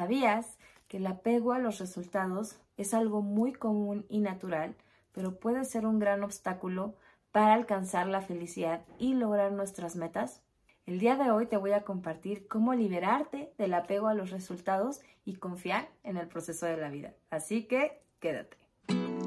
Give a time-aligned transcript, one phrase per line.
[0.00, 0.56] ¿Sabías
[0.88, 4.74] que el apego a los resultados es algo muy común y natural,
[5.12, 6.94] pero puede ser un gran obstáculo
[7.32, 10.40] para alcanzar la felicidad y lograr nuestras metas?
[10.86, 15.02] El día de hoy te voy a compartir cómo liberarte del apego a los resultados
[15.26, 17.12] y confiar en el proceso de la vida.
[17.28, 18.56] Así que quédate.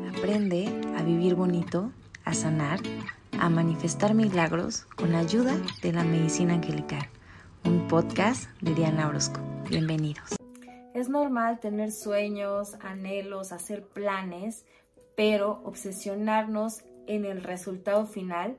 [0.10, 1.92] Aprende a vivir bonito,
[2.26, 2.80] a sanar,
[3.40, 7.08] a manifestar milagros con ayuda de la medicina angelical.
[7.64, 9.40] Un podcast de Diana Orozco.
[9.70, 10.43] Bienvenidos.
[11.04, 14.66] Es normal tener sueños, anhelos, hacer planes,
[15.18, 18.56] pero obsesionarnos en el resultado final,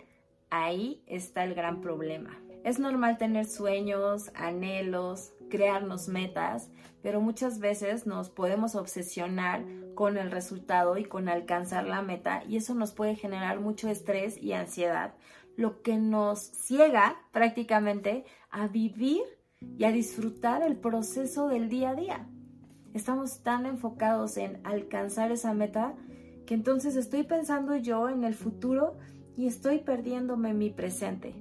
[0.51, 2.39] ahí está el gran problema.
[2.63, 6.69] Es normal tener sueños, anhelos, crearnos metas,
[7.03, 12.59] pero muchas veces nos podemos obsesionar con el resultado y con alcanzar la meta y
[12.59, 15.15] eso nos puede generar mucho estrés y ansiedad,
[15.57, 19.23] lo que nos ciega prácticamente a vivir
[19.79, 22.29] y a disfrutar el proceso del día a día.
[22.95, 25.95] Estamos tan enfocados en alcanzar esa meta
[26.47, 28.97] que entonces estoy pensando yo en el futuro
[29.37, 31.35] y estoy perdiéndome mi presente.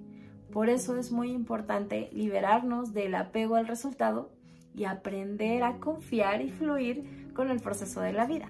[0.51, 4.31] Por eso es muy importante liberarnos del apego al resultado
[4.73, 8.49] y aprender a confiar y fluir con el proceso de la vida.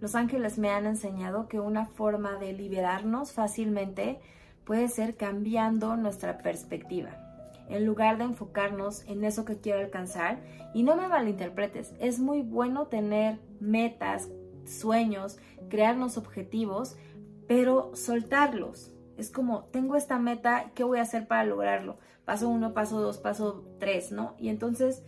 [0.00, 4.20] Los ángeles me han enseñado que una forma de liberarnos fácilmente
[4.64, 7.27] puede ser cambiando nuestra perspectiva
[7.68, 10.42] en lugar de enfocarnos en eso que quiero alcanzar.
[10.74, 14.28] Y no me malinterpretes, es muy bueno tener metas,
[14.64, 15.38] sueños,
[15.68, 16.96] crearnos objetivos,
[17.46, 18.92] pero soltarlos.
[19.16, 21.98] Es como, tengo esta meta, ¿qué voy a hacer para lograrlo?
[22.24, 24.34] Paso uno, paso dos, paso tres, ¿no?
[24.38, 25.02] Y entonces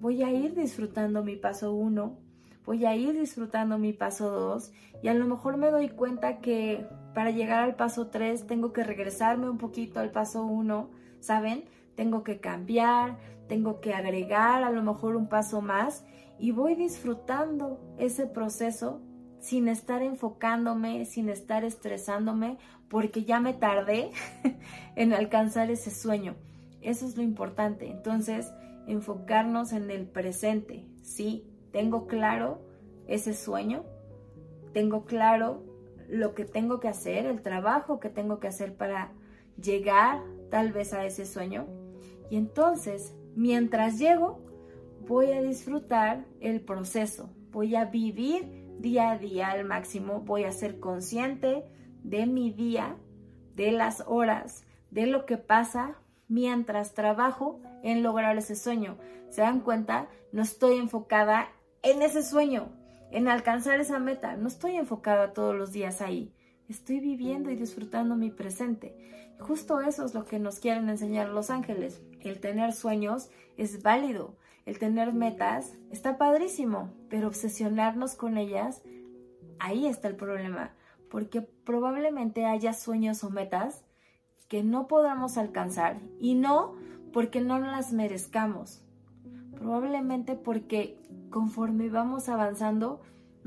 [0.00, 2.18] voy a ir disfrutando mi paso uno,
[2.64, 6.86] voy a ir disfrutando mi paso dos, y a lo mejor me doy cuenta que
[7.14, 10.90] para llegar al paso tres tengo que regresarme un poquito al paso uno,
[11.20, 11.64] ¿saben?
[11.96, 16.04] Tengo que cambiar, tengo que agregar a lo mejor un paso más
[16.38, 19.00] y voy disfrutando ese proceso
[19.40, 22.58] sin estar enfocándome, sin estar estresándome,
[22.88, 24.10] porque ya me tardé
[24.96, 26.36] en alcanzar ese sueño.
[26.80, 27.88] Eso es lo importante.
[27.88, 28.52] Entonces,
[28.86, 30.84] enfocarnos en el presente.
[31.02, 32.60] Sí, tengo claro
[33.06, 33.84] ese sueño,
[34.72, 35.62] tengo claro
[36.08, 39.12] lo que tengo que hacer, el trabajo que tengo que hacer para
[39.60, 41.66] llegar tal vez a ese sueño,
[42.30, 44.40] y entonces, mientras llego,
[45.06, 50.52] voy a disfrutar el proceso, voy a vivir día a día al máximo, voy a
[50.52, 51.64] ser consciente
[52.02, 52.96] de mi día,
[53.54, 55.96] de las horas, de lo que pasa
[56.28, 58.96] mientras trabajo en lograr ese sueño.
[59.30, 60.08] ¿Se dan cuenta?
[60.32, 61.48] No estoy enfocada
[61.82, 62.68] en ese sueño,
[63.10, 64.36] en alcanzar esa meta.
[64.36, 66.32] No estoy enfocada todos los días ahí.
[66.68, 68.96] Estoy viviendo y disfrutando mi presente.
[69.38, 72.02] Justo eso es lo que nos quieren enseñar los ángeles.
[72.20, 74.34] El tener sueños es válido.
[74.64, 78.82] El tener metas está padrísimo, pero obsesionarnos con ellas,
[79.60, 80.72] ahí está el problema.
[81.08, 83.84] Porque probablemente haya sueños o metas
[84.48, 86.74] que no podamos alcanzar y no
[87.12, 88.82] porque no las merezcamos.
[89.54, 90.98] Probablemente porque
[91.30, 93.00] conforme vamos avanzando,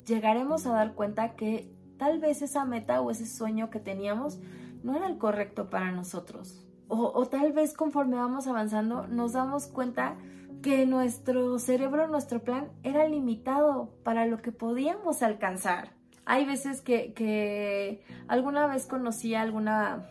[0.06, 1.70] llegaremos a dar cuenta que
[2.00, 4.40] tal vez esa meta o ese sueño que teníamos
[4.82, 6.66] no era el correcto para nosotros.
[6.88, 10.18] O, tal vez conforme vamos avanzando nos damos cuenta
[10.64, 15.94] que nuestro cerebro, nuestro plan era limitado para lo que podíamos alcanzar.
[16.26, 20.10] Hay veces que, que alguna vez conocí a alguna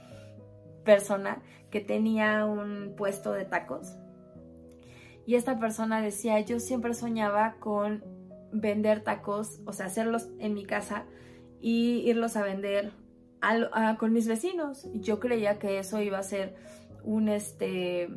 [0.85, 3.97] persona que tenía un puesto de tacos
[5.29, 8.03] y esta persona decía, yo siempre soñaba con
[8.51, 11.05] vender tacos, o sea, hacerlos en mi casa
[11.61, 12.93] y irlos a vender
[13.99, 14.89] con mis vecinos.
[14.95, 16.57] Yo creía que eso iba a ser
[17.05, 18.09] un, este,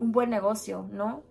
[0.00, 1.24] un buen negocio, ¿no?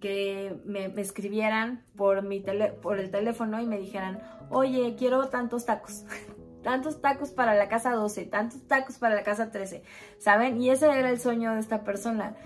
[0.00, 2.44] Que me, escribieran por, mi
[2.82, 4.20] por el teléfono y me dijeran,
[4.50, 6.04] oye, quiero tantos tacos.
[6.62, 9.82] tantos tacos para la casa 12, tantos tacos para la casa 13,
[10.18, 10.60] ¿saben?
[10.60, 12.36] Y ese era el sueño de esta persona.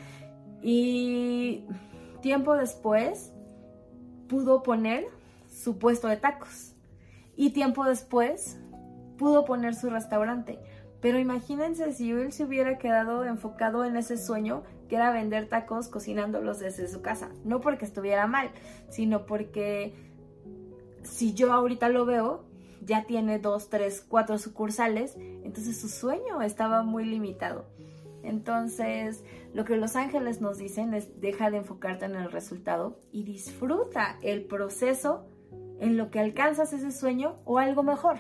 [0.63, 1.65] Y
[2.23, 3.33] tiempo después
[4.29, 5.07] pudo poner
[5.49, 6.76] su puesto de tacos.
[7.37, 8.59] Y tiempo después
[9.19, 10.59] pudo poner su restaurante.
[11.01, 15.89] Pero imagínense si él se hubiera quedado enfocado en ese sueño que era vender tacos
[15.89, 17.31] cocinándolos desde su casa.
[17.45, 18.51] No porque estuviera mal,
[18.89, 19.95] sino porque
[21.03, 22.45] si yo ahorita lo veo,
[22.83, 27.67] ya tiene dos, tres, cuatro sucursales, entonces su sueño estaba muy limitado.
[28.23, 29.23] Entonces,
[29.55, 34.19] lo que los ángeles nos dicen es deja de enfocarte en el resultado y disfruta
[34.23, 35.27] el proceso
[35.81, 38.19] en lo que alcanzas ese sueño o algo mejor.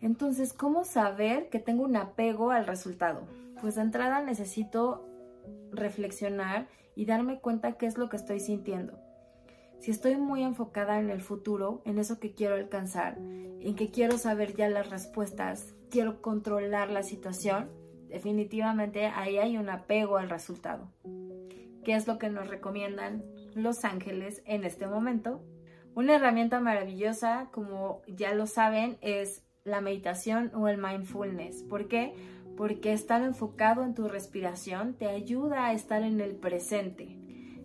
[0.00, 3.26] Entonces, ¿cómo saber que tengo un apego al resultado?
[3.60, 5.08] Pues de entrada necesito
[5.72, 8.98] reflexionar y darme cuenta qué es lo que estoy sintiendo.
[9.78, 14.16] Si estoy muy enfocada en el futuro, en eso que quiero alcanzar, en que quiero
[14.18, 17.70] saber ya las respuestas, quiero controlar la situación,
[18.08, 20.90] definitivamente ahí hay un apego al resultado.
[21.84, 23.24] ¿Qué es lo que nos recomiendan
[23.54, 25.42] los ángeles en este momento?
[25.94, 31.62] Una herramienta maravillosa, como ya lo saben, es la meditación o el mindfulness.
[31.62, 32.14] ¿Por qué?
[32.56, 37.18] Porque estar enfocado en tu respiración te ayuda a estar en el presente.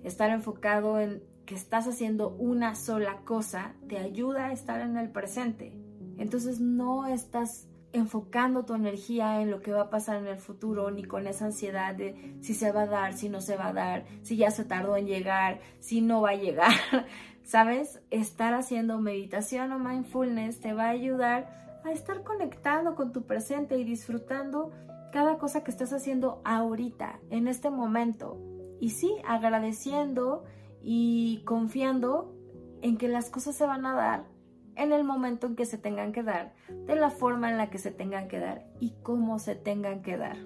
[0.03, 5.09] Estar enfocado en que estás haciendo una sola cosa te ayuda a estar en el
[5.09, 5.73] presente.
[6.19, 10.91] Entonces no estás enfocando tu energía en lo que va a pasar en el futuro,
[10.91, 13.73] ni con esa ansiedad de si se va a dar, si no se va a
[13.73, 16.71] dar, si ya se tardó en llegar, si no va a llegar.
[17.43, 18.01] ¿Sabes?
[18.11, 23.77] Estar haciendo meditación o mindfulness te va a ayudar a estar conectado con tu presente
[23.77, 24.71] y disfrutando
[25.11, 28.37] cada cosa que estás haciendo ahorita, en este momento.
[28.79, 30.43] Y sí, agradeciendo
[30.83, 32.35] y confiando
[32.81, 34.38] en que las cosas se van a dar
[34.79, 36.53] en el momento en que se tengan que dar,
[36.87, 40.17] de la forma en la que se tengan que dar y cómo se tengan que
[40.17, 40.37] dar,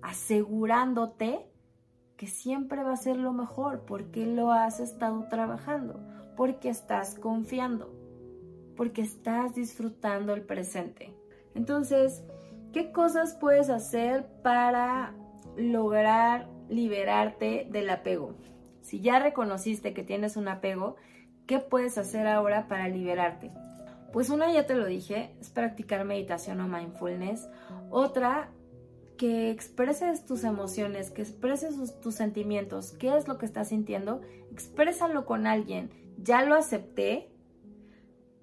[0.00, 1.46] asegurándote
[2.16, 6.00] que siempre va a ser lo mejor porque lo has estado trabajando,
[6.36, 7.92] porque estás confiando,
[8.76, 11.14] porque estás disfrutando el presente.
[11.54, 12.22] Entonces,
[12.72, 15.14] ¿qué cosas puedes hacer para
[15.56, 18.34] lograr liberarte del apego?
[18.80, 20.96] Si ya reconociste que tienes un apego,
[21.46, 23.50] ¿qué puedes hacer ahora para liberarte?
[24.12, 27.48] Pues una ya te lo dije, es practicar meditación o mindfulness.
[27.90, 28.50] Otra
[29.16, 34.20] que expreses tus emociones, que expreses tus sentimientos, qué es lo que estás sintiendo,
[34.50, 35.90] exprésalo con alguien.
[36.18, 37.28] Ya lo acepté,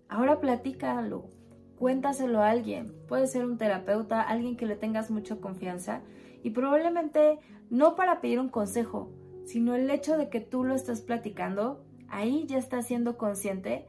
[0.10, 1.30] ahora platícalo,
[1.78, 2.94] cuéntaselo a alguien.
[3.08, 6.02] Puede ser un terapeuta, alguien que le tengas mucha confianza
[6.44, 7.40] y probablemente
[7.70, 9.12] no para pedir un consejo,
[9.46, 13.88] sino el hecho de que tú lo estás platicando, ahí ya estás siendo consciente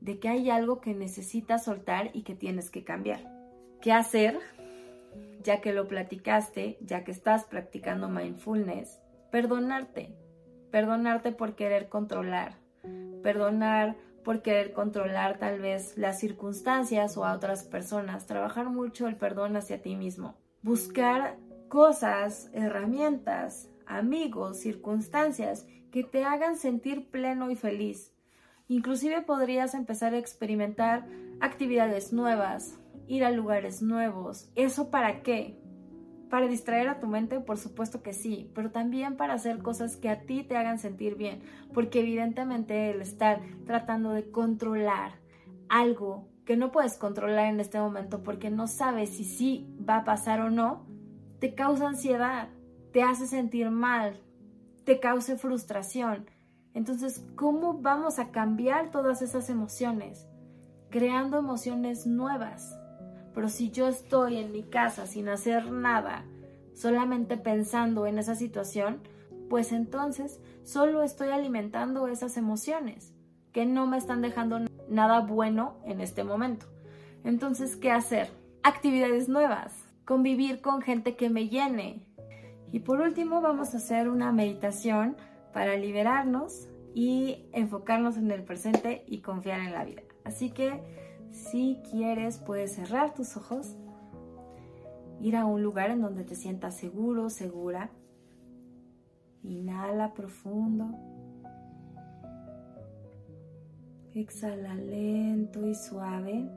[0.00, 3.20] de que hay algo que necesitas soltar y que tienes que cambiar.
[3.80, 4.38] ¿Qué hacer?
[5.42, 9.00] ya que lo platicaste, ya que estás practicando mindfulness,
[9.30, 10.14] perdonarte,
[10.70, 12.56] perdonarte por querer controlar,
[13.22, 19.16] perdonar por querer controlar tal vez las circunstancias o a otras personas, trabajar mucho el
[19.16, 21.38] perdón hacia ti mismo, buscar
[21.68, 28.14] cosas, herramientas, amigos, circunstancias que te hagan sentir pleno y feliz.
[28.68, 31.06] Inclusive podrías empezar a experimentar
[31.40, 34.50] actividades nuevas, ir a lugares nuevos.
[34.54, 35.58] ¿Eso para qué?
[36.28, 40.10] Para distraer a tu mente, por supuesto que sí, pero también para hacer cosas que
[40.10, 41.40] a ti te hagan sentir bien,
[41.72, 45.12] porque evidentemente el estar tratando de controlar
[45.70, 50.04] algo que no puedes controlar en este momento porque no sabes si sí va a
[50.04, 50.86] pasar o no,
[51.40, 52.48] te causa ansiedad,
[52.92, 54.20] te hace sentir mal,
[54.88, 56.30] te causa frustración.
[56.72, 60.26] Entonces, ¿cómo vamos a cambiar todas esas emociones?
[60.88, 62.74] Creando emociones nuevas.
[63.34, 66.24] Pero si yo estoy en mi casa sin hacer nada,
[66.72, 69.02] solamente pensando en esa situación,
[69.50, 73.12] pues entonces solo estoy alimentando esas emociones
[73.52, 76.64] que no me están dejando nada bueno en este momento.
[77.24, 78.30] Entonces, ¿qué hacer?
[78.62, 82.07] Actividades nuevas, convivir con gente que me llene.
[82.72, 85.16] Y por último, vamos a hacer una meditación
[85.52, 90.02] para liberarnos y enfocarnos en el presente y confiar en la vida.
[90.24, 90.82] Así que
[91.30, 93.76] si quieres, puedes cerrar tus ojos,
[95.20, 97.90] ir a un lugar en donde te sientas seguro, segura.
[99.42, 100.90] Inhala profundo.
[104.14, 106.50] Exhala lento y suave.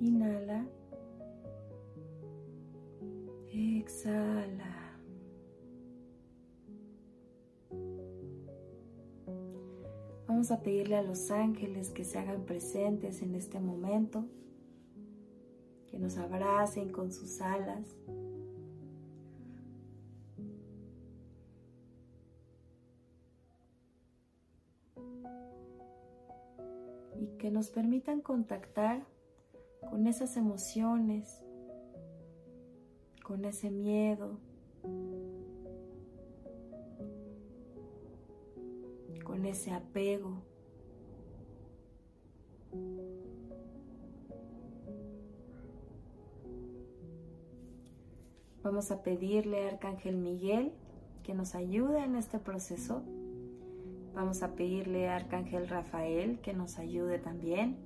[0.00, 0.66] Inhala.
[3.84, 4.94] Exhala.
[10.26, 14.24] Vamos a pedirle a los ángeles que se hagan presentes en este momento,
[15.86, 17.94] que nos abracen con sus alas.
[27.20, 29.06] Y que nos permitan contactar
[29.90, 31.43] con esas emociones,
[33.24, 34.38] con ese miedo,
[39.24, 40.42] con ese apego.
[48.62, 50.72] Vamos a pedirle a Arcángel Miguel
[51.22, 53.02] que nos ayude en este proceso.
[54.14, 57.76] Vamos a pedirle a Arcángel Rafael que nos ayude también.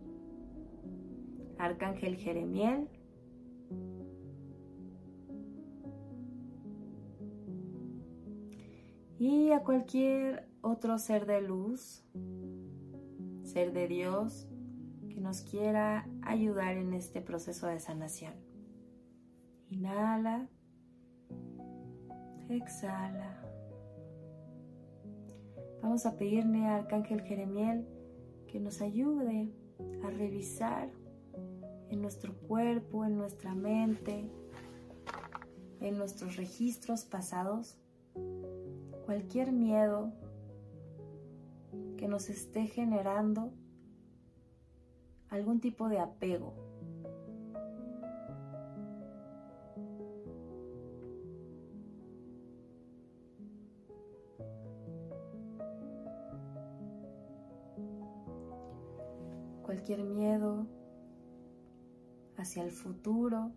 [1.59, 2.89] Arcángel Jeremiel
[9.19, 12.05] y a cualquier otro ser de luz,
[13.43, 14.49] ser de Dios,
[15.09, 18.35] que nos quiera ayudar en este proceso de sanación.
[19.71, 20.49] Inhala,
[22.49, 23.45] exhala.
[25.83, 27.87] Vamos a pedirle al Arcángel Jeremiel
[28.47, 29.53] que nos ayude
[30.05, 30.91] a revisar
[31.91, 34.31] en nuestro cuerpo, en nuestra mente,
[35.81, 37.79] en nuestros registros pasados,
[39.09, 40.13] cualquier miedo
[41.97, 43.55] que nos esté generando
[45.31, 46.53] algún tipo de apego.
[59.63, 60.67] Cualquier miedo
[62.37, 63.53] hacia el futuro.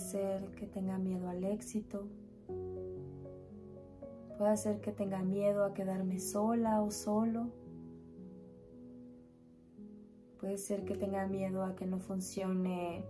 [0.00, 2.08] Ser que tenga miedo al éxito.
[4.38, 7.50] Puede ser que tenga miedo a quedarme sola o solo.
[10.40, 13.04] Puede ser que tenga miedo a que no funcione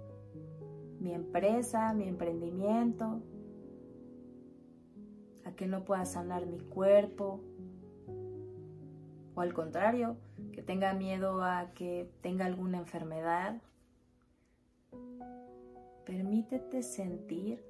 [0.99, 3.23] mi empresa, mi emprendimiento,
[5.44, 7.40] a que no pueda sanar mi cuerpo,
[9.35, 10.16] o al contrario,
[10.52, 13.62] que tenga miedo a que tenga alguna enfermedad.
[16.04, 17.64] Permítete sentir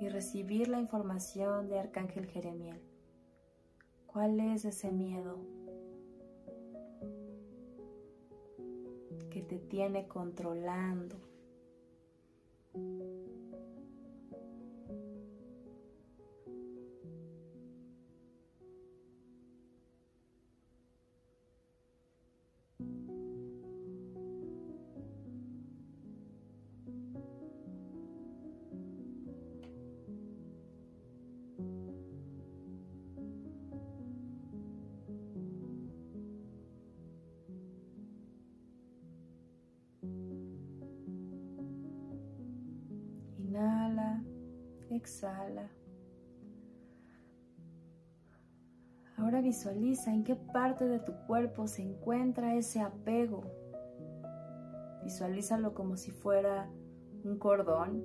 [0.00, 2.80] y recibir la información de Arcángel Jeremiel.
[4.06, 5.38] ¿Cuál es ese miedo
[9.30, 11.16] que te tiene controlando?
[45.06, 45.70] Exhala.
[49.16, 53.44] Ahora visualiza en qué parte de tu cuerpo se encuentra ese apego.
[55.04, 56.68] Visualízalo como si fuera
[57.22, 58.04] un cordón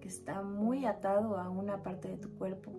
[0.00, 2.70] que está muy atado a una parte de tu cuerpo.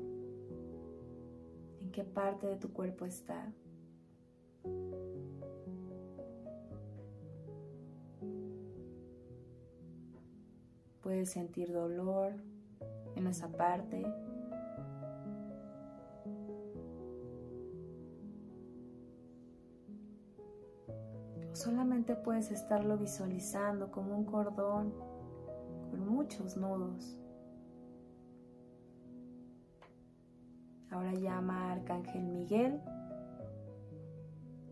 [1.81, 3.53] ¿En qué parte de tu cuerpo está?
[11.01, 12.33] Puedes sentir dolor
[13.29, 14.05] esa parte.
[21.53, 24.93] Solamente puedes estarlo visualizando como un cordón
[25.89, 27.17] con muchos nudos.
[30.91, 32.79] Ahora llama a Arcángel Miguel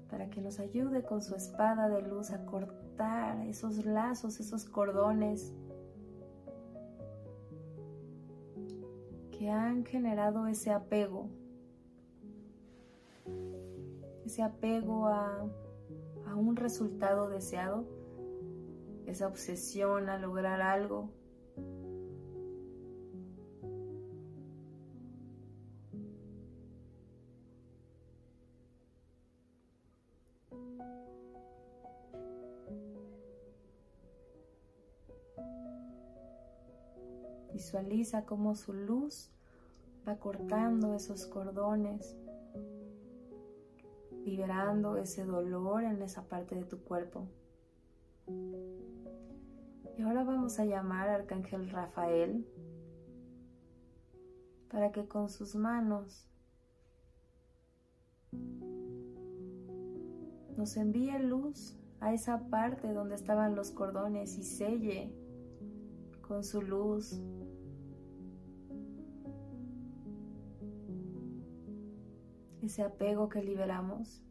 [0.10, 5.54] para que nos ayude con su espada de luz a cortar esos lazos, esos cordones
[9.38, 11.30] que han generado ese apego,
[14.26, 15.46] ese apego a,
[16.26, 17.86] a un resultado deseado,
[19.06, 21.10] esa obsesión a lograr algo.
[37.86, 39.30] Visualiza cómo su luz
[40.08, 42.18] va cortando esos cordones,
[44.26, 47.28] liberando ese dolor en esa parte de tu cuerpo.
[49.98, 52.48] Y ahora vamos a llamar al Arcángel Rafael
[54.72, 56.28] para que con sus manos
[60.58, 65.14] nos envíe luz a esa parte donde estaban los cordones y selle
[66.22, 67.22] con su luz
[72.66, 74.24] ese apego que liberamos,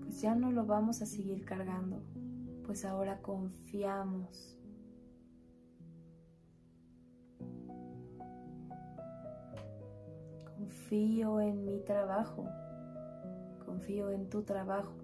[0.00, 2.02] pues ya no lo vamos a seguir cargando,
[2.64, 4.58] pues ahora confiamos.
[10.56, 12.48] Confío en mi trabajo,
[13.66, 14.94] confío en tu trabajo,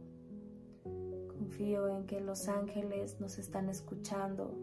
[1.28, 4.54] confío en que los ángeles nos están escuchando,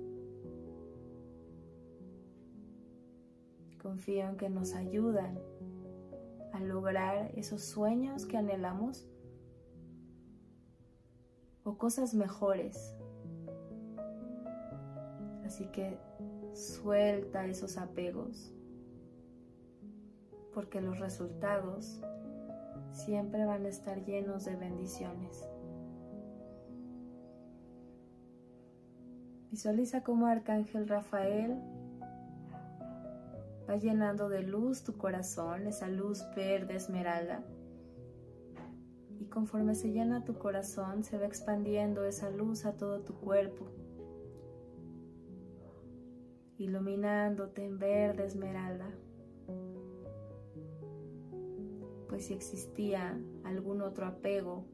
[3.82, 5.38] confío en que nos ayudan
[6.60, 9.08] lograr esos sueños que anhelamos
[11.64, 12.96] o cosas mejores.
[15.46, 15.98] Así que
[16.54, 18.54] suelta esos apegos
[20.54, 22.00] porque los resultados
[22.92, 25.48] siempre van a estar llenos de bendiciones.
[29.52, 31.62] Visualiza cómo Arcángel Rafael
[33.70, 37.44] va llenando de luz tu corazón, esa luz verde esmeralda.
[39.20, 43.66] Y conforme se llena tu corazón, se va expandiendo esa luz a todo tu cuerpo,
[46.58, 48.90] iluminándote en verde esmeralda.
[52.08, 54.66] Pues si existía algún otro apego,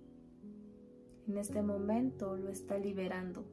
[1.27, 3.45] en este momento lo está liberando.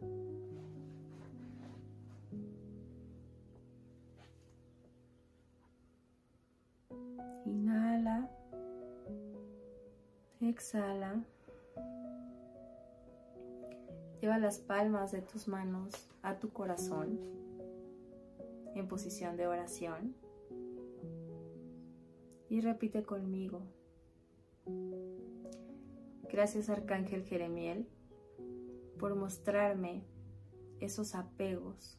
[10.50, 11.22] Exhala.
[14.20, 17.20] Lleva las palmas de tus manos a tu corazón
[18.74, 20.16] en posición de oración
[22.48, 23.62] y repite conmigo.
[26.28, 27.88] Gracias Arcángel Jeremiel
[28.98, 30.02] por mostrarme
[30.80, 31.96] esos apegos.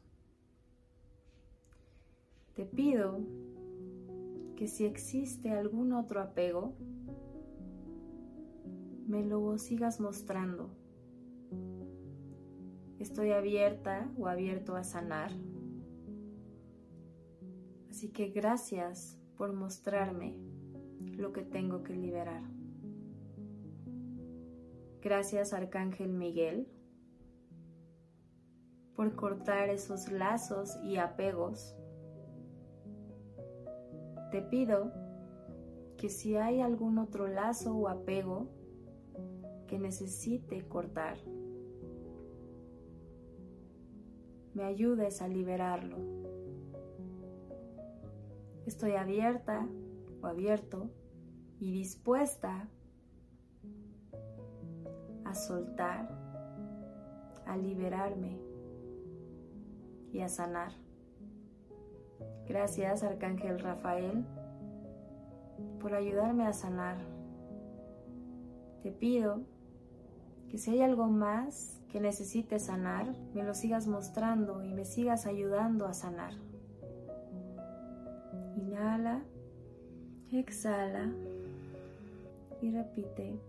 [2.56, 3.20] Te pido
[4.58, 6.76] que si existe algún otro apego,
[9.12, 10.70] me lo sigas mostrando.
[12.98, 15.34] Estoy abierta o abierto a sanar.
[17.90, 20.38] Así que gracias por mostrarme
[21.18, 22.42] lo que tengo que liberar.
[25.02, 26.70] Gracias Arcángel Miguel
[28.96, 31.76] por cortar esos lazos y apegos
[34.32, 34.94] te pido
[35.98, 38.61] que si hay algún otro lazo o apego
[39.72, 41.16] que necesite cortar,
[44.54, 45.96] me ayudes a liberarlo.
[48.66, 49.66] Estoy abierta
[50.22, 50.90] o abierto
[51.58, 52.68] y dispuesta
[55.24, 56.10] a soltar,
[57.46, 58.42] a liberarme
[60.12, 60.74] y a sanar.
[62.46, 64.26] Gracias, Arcángel Rafael,
[65.80, 66.98] por ayudarme a sanar.
[68.84, 69.46] Te pido
[70.52, 75.26] que si hay algo más que necesites sanar, me lo sigas mostrando y me sigas
[75.26, 76.34] ayudando a sanar.
[78.58, 79.24] Inhala,
[80.30, 81.10] exhala
[82.62, 83.40] y repite,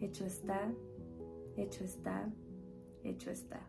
[0.00, 0.72] hecho está,
[1.56, 2.28] hecho está,
[3.04, 3.60] hecho está.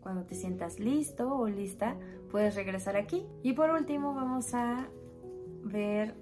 [0.00, 1.98] Cuando te sientas listo o lista,
[2.30, 3.26] puedes regresar aquí.
[3.42, 4.88] Y por último vamos a
[5.64, 6.14] ver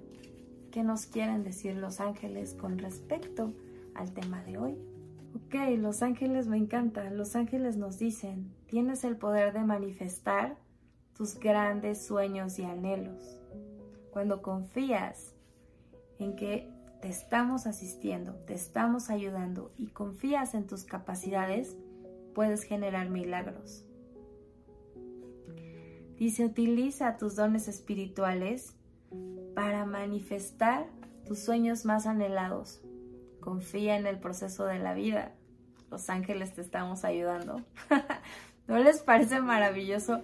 [0.71, 3.53] qué nos quieren decir los ángeles con respecto
[3.95, 4.90] al tema de hoy.
[5.35, 7.17] Ok, los ángeles me encantan.
[7.17, 10.57] Los ángeles nos dicen, tienes el poder de manifestar
[11.15, 13.39] tus grandes sueños y anhelos.
[14.11, 15.33] Cuando confías
[16.19, 16.69] en que
[17.01, 21.77] te estamos asistiendo, te estamos ayudando y confías en tus capacidades,
[22.35, 23.85] puedes generar milagros.
[26.17, 28.75] Dice, utiliza tus dones espirituales
[29.55, 30.87] para manifestar
[31.25, 32.83] tus sueños más anhelados.
[33.41, 35.33] Confía en el proceso de la vida.
[35.89, 37.61] Los ángeles te estamos ayudando.
[38.67, 40.21] ¿No les parece maravilloso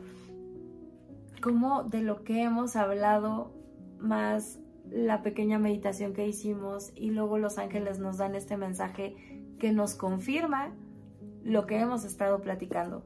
[1.41, 3.53] cómo de lo que hemos hablado
[3.99, 9.15] más la pequeña meditación que hicimos y luego los ángeles nos dan este mensaje
[9.60, 10.73] que nos confirma
[11.43, 13.06] lo que hemos estado platicando.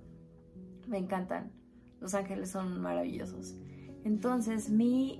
[0.88, 1.52] Me encantan.
[2.00, 3.56] Los ángeles son maravillosos.
[4.04, 5.20] Entonces, mi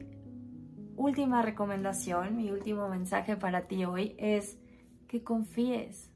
[0.96, 4.58] última recomendación, mi último mensaje para ti hoy es
[5.12, 6.10] que confíes.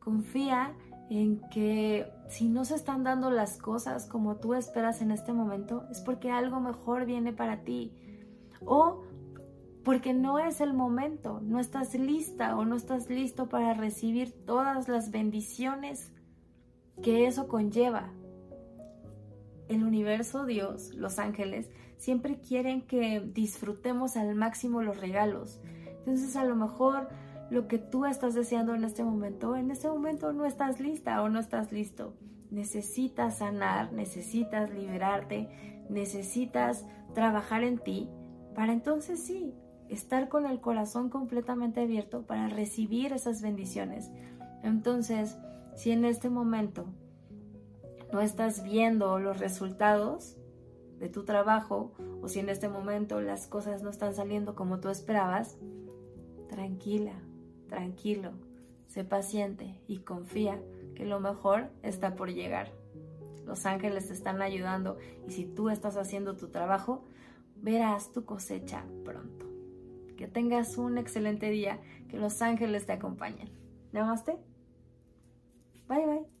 [0.00, 0.74] Confía
[1.08, 5.86] en que si no se están dando las cosas como tú esperas en este momento,
[5.92, 7.92] es porque algo mejor viene para ti.
[8.66, 9.04] O
[9.84, 14.88] porque no es el momento, no estás lista o no estás listo para recibir todas
[14.88, 16.10] las bendiciones
[17.00, 18.12] que eso conlleva.
[19.68, 25.60] El universo, Dios, los ángeles, siempre quieren que disfrutemos al máximo los regalos.
[26.00, 27.08] Entonces a lo mejor
[27.50, 31.28] lo que tú estás deseando en este momento, en este momento no estás lista o
[31.28, 32.14] no estás listo.
[32.50, 36.84] Necesitas sanar, necesitas liberarte, necesitas
[37.14, 38.08] trabajar en ti
[38.54, 39.54] para entonces sí,
[39.88, 44.10] estar con el corazón completamente abierto para recibir esas bendiciones.
[44.62, 45.38] Entonces,
[45.74, 46.86] si en este momento
[48.12, 50.36] no estás viendo los resultados
[50.98, 54.88] de tu trabajo o si en este momento las cosas no están saliendo como tú
[54.88, 55.56] esperabas,
[56.48, 57.12] tranquila,
[57.68, 58.32] tranquilo,
[58.86, 60.60] sé paciente y confía
[60.94, 62.72] que lo mejor está por llegar.
[63.46, 67.04] Los ángeles te están ayudando y si tú estás haciendo tu trabajo,
[67.56, 69.46] verás tu cosecha pronto.
[70.16, 73.48] Que tengas un excelente día, que los ángeles te acompañen.
[73.92, 74.36] Namaste.
[75.88, 76.37] Bye bye.